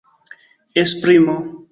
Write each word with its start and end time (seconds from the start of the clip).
esprimo 0.83 1.35